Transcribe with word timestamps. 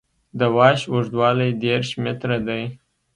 د 0.39 0.41
واش 0.55 0.79
اوږدوالی 0.93 1.49
دېرش 1.63 1.89
متره 2.03 2.37
دی 2.47 2.63